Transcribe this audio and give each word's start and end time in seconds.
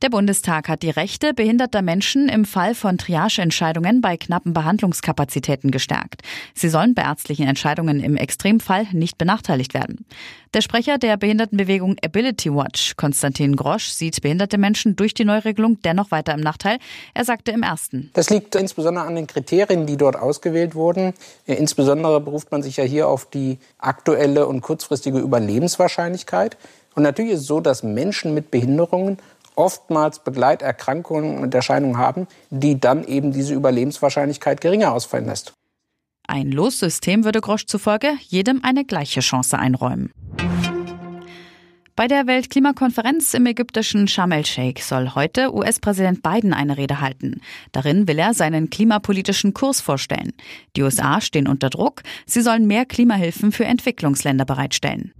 Der 0.00 0.10
Bundestag 0.10 0.68
hat 0.68 0.84
die 0.84 0.90
Rechte 0.90 1.34
behinderter 1.34 1.82
Menschen 1.82 2.28
im 2.28 2.44
Fall 2.44 2.76
von 2.76 2.98
Triageentscheidungen 2.98 4.00
bei 4.00 4.16
knappen 4.16 4.52
Behandlungskapazitäten 4.52 5.72
gestärkt. 5.72 6.22
Sie 6.54 6.68
sollen 6.68 6.94
bei 6.94 7.02
ärztlichen 7.02 7.48
Entscheidungen 7.48 7.98
im 7.98 8.16
Extremfall 8.16 8.86
nicht 8.92 9.18
benachteiligt 9.18 9.74
werden. 9.74 10.06
Der 10.54 10.60
Sprecher 10.60 10.98
der 10.98 11.16
Behindertenbewegung 11.16 11.96
Ability 12.04 12.54
Watch, 12.54 12.94
Konstantin 12.96 13.56
Grosch, 13.56 13.88
sieht 13.88 14.22
behinderte 14.22 14.56
Menschen 14.56 14.94
durch 14.94 15.14
die 15.14 15.24
Neuregelung 15.24 15.82
dennoch 15.82 16.12
weiter 16.12 16.32
im 16.32 16.40
Nachteil. 16.40 16.78
Er 17.12 17.24
sagte 17.24 17.50
im 17.50 17.64
ersten. 17.64 18.10
Das 18.12 18.30
liegt 18.30 18.54
insbesondere 18.54 19.04
an 19.04 19.16
den 19.16 19.26
Kriterien, 19.26 19.86
die 19.86 19.96
dort 19.96 20.14
ausgewählt 20.14 20.76
wurden. 20.76 21.12
Insbesondere 21.44 22.20
beruft 22.20 22.52
man 22.52 22.62
sich 22.62 22.76
ja 22.76 22.84
hier 22.84 23.08
auf 23.08 23.28
die 23.28 23.58
aktuelle 23.78 24.46
und 24.46 24.60
kurzfristige 24.60 25.18
Überlebenswahrscheinlichkeit. 25.18 26.56
Und 26.94 27.02
natürlich 27.04 27.32
ist 27.34 27.40
es 27.40 27.46
so, 27.46 27.60
dass 27.60 27.82
Menschen 27.82 28.34
mit 28.34 28.50
Behinderungen 28.50 29.18
oftmals 29.58 30.20
Begleiterkrankungen 30.20 31.38
und 31.38 31.54
Erscheinungen 31.54 31.98
haben, 31.98 32.28
die 32.50 32.78
dann 32.78 33.04
eben 33.04 33.32
diese 33.32 33.54
Überlebenswahrscheinlichkeit 33.54 34.60
geringer 34.60 34.92
ausfallen 34.92 35.26
lässt. 35.26 35.52
Ein 36.26 36.52
Lossystem 36.52 37.24
würde 37.24 37.40
Grosch 37.40 37.66
zufolge 37.66 38.12
jedem 38.28 38.62
eine 38.62 38.84
gleiche 38.84 39.20
Chance 39.20 39.58
einräumen. 39.58 40.12
Bei 41.96 42.06
der 42.06 42.28
Weltklimakonferenz 42.28 43.34
im 43.34 43.46
ägyptischen 43.46 44.06
Sharm 44.06 44.30
el-Sheikh 44.30 44.80
soll 44.80 45.16
heute 45.16 45.52
US-Präsident 45.52 46.22
Biden 46.22 46.54
eine 46.54 46.76
Rede 46.76 47.00
halten. 47.00 47.40
Darin 47.72 48.06
will 48.06 48.20
er 48.20 48.34
seinen 48.34 48.70
klimapolitischen 48.70 49.52
Kurs 49.52 49.80
vorstellen. 49.80 50.32
Die 50.76 50.82
USA 50.82 51.20
stehen 51.20 51.48
unter 51.48 51.70
Druck. 51.70 52.02
Sie 52.24 52.40
sollen 52.40 52.68
mehr 52.68 52.86
Klimahilfen 52.86 53.50
für 53.50 53.64
Entwicklungsländer 53.64 54.44
bereitstellen. 54.44 55.12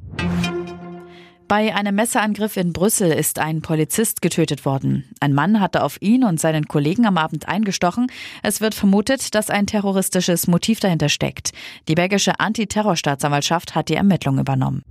Bei 1.48 1.74
einem 1.74 1.94
Messerangriff 1.94 2.58
in 2.58 2.74
Brüssel 2.74 3.10
ist 3.10 3.38
ein 3.38 3.62
Polizist 3.62 4.20
getötet 4.20 4.66
worden. 4.66 5.04
Ein 5.18 5.32
Mann 5.32 5.60
hatte 5.60 5.82
auf 5.82 5.96
ihn 6.02 6.22
und 6.22 6.38
seinen 6.38 6.68
Kollegen 6.68 7.06
am 7.06 7.16
Abend 7.16 7.48
eingestochen. 7.48 8.12
Es 8.42 8.60
wird 8.60 8.74
vermutet, 8.74 9.34
dass 9.34 9.48
ein 9.48 9.66
terroristisches 9.66 10.46
Motiv 10.46 10.78
dahinter 10.80 11.08
steckt. 11.08 11.52
Die 11.88 11.94
belgische 11.94 12.38
Antiterrorstaatsanwaltschaft 12.38 13.74
hat 13.74 13.88
die 13.88 13.94
Ermittlung 13.94 14.38
übernommen. 14.38 14.84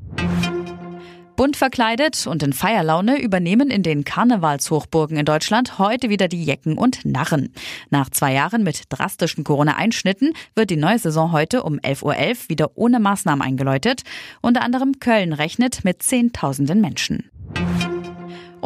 Bunt 1.37 1.55
verkleidet 1.55 2.25
und 2.25 2.41
in 2.41 2.51
Feierlaune 2.51 3.21
übernehmen 3.21 3.69
in 3.69 3.83
den 3.83 4.03
Karnevalshochburgen 4.03 5.17
in 5.17 5.25
Deutschland 5.25 5.77
heute 5.77 6.09
wieder 6.09 6.27
die 6.27 6.43
Jecken 6.43 6.79
und 6.79 7.05
Narren. 7.05 7.53
Nach 7.91 8.09
zwei 8.09 8.33
Jahren 8.33 8.63
mit 8.63 8.85
drastischen 8.89 9.43
Corona-Einschnitten 9.43 10.33
wird 10.55 10.71
die 10.71 10.77
neue 10.77 10.97
Saison 10.97 11.31
heute 11.31 11.61
um 11.61 11.75
11.11 11.75 12.03
Uhr 12.03 12.13
.11 12.15 12.49
wieder 12.49 12.71
ohne 12.73 12.99
Maßnahmen 12.99 13.43
eingeläutet. 13.43 14.01
Unter 14.41 14.63
anderem 14.63 14.99
Köln 14.99 15.31
rechnet 15.31 15.85
mit 15.85 16.01
Zehntausenden 16.01 16.81
Menschen. 16.81 17.29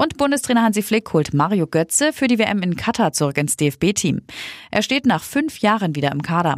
Und 0.01 0.17
Bundestrainer 0.17 0.63
Hansi 0.63 0.81
Flick 0.81 1.13
holt 1.13 1.31
Mario 1.31 1.67
Götze 1.67 2.11
für 2.11 2.25
die 2.27 2.39
WM 2.39 2.63
in 2.63 2.75
Katar 2.75 3.13
zurück 3.13 3.37
ins 3.37 3.55
DFB-Team. 3.55 4.21
Er 4.71 4.81
steht 4.81 5.05
nach 5.05 5.21
fünf 5.21 5.59
Jahren 5.59 5.95
wieder 5.95 6.11
im 6.11 6.23
Kader. 6.23 6.55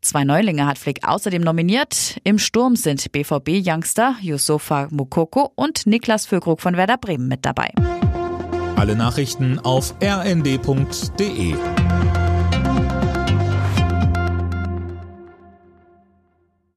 Zwei 0.00 0.24
Neulinge 0.24 0.66
hat 0.66 0.76
Flick 0.76 1.06
außerdem 1.06 1.40
nominiert. 1.40 2.18
Im 2.24 2.40
Sturm 2.40 2.74
sind 2.74 3.12
BVB-Youngster 3.12 4.16
Yusufa 4.20 4.88
Mukoko 4.90 5.52
und 5.54 5.86
Niklas 5.86 6.26
Füllkrug 6.26 6.60
von 6.60 6.76
Werder 6.76 6.98
Bremen 6.98 7.28
mit 7.28 7.46
dabei. 7.46 7.72
Alle 8.74 8.96
Nachrichten 8.96 9.60
auf 9.60 9.94
rnd.de 10.02 11.54